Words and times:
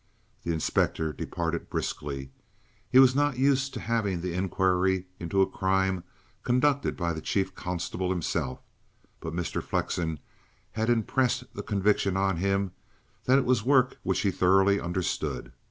The 0.41 0.51
inspector 0.51 1.13
departed 1.13 1.69
briskly. 1.69 2.31
He 2.89 2.97
was 2.97 3.13
not 3.13 3.37
used 3.37 3.71
to 3.75 3.79
having 3.79 4.21
the 4.21 4.33
inquiry 4.33 5.05
into 5.19 5.43
a 5.43 5.47
crime 5.47 6.03
conducted 6.41 6.97
by 6.97 7.13
the 7.13 7.21
Chief 7.21 7.53
Constable 7.53 8.09
himself; 8.09 8.63
but 9.19 9.33
Mr. 9.35 9.61
Flexen 9.61 10.17
had 10.71 10.89
impressed 10.89 11.43
the 11.53 11.61
conviction 11.61 12.17
on 12.17 12.37
him 12.37 12.71
that 13.25 13.37
it 13.37 13.45
was 13.45 13.63
work 13.63 13.99
which 14.01 14.21
he 14.21 14.31
thoroughly 14.31 14.79
understood. 14.79 15.53